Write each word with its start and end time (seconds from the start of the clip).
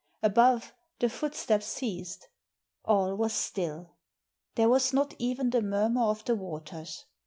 Above, 0.23 0.73
the 0.97 1.07
footsteps 1.07 1.67
ceased. 1.67 2.27
All 2.83 3.13
was 3.15 3.33
still. 3.33 3.97
There 4.55 4.67
was 4.67 4.93
not 4.93 5.13
even 5.19 5.51
the 5.51 5.61
murmur 5.61 6.01
of 6.05 6.25
the 6.25 6.33
waters. 6.33 7.05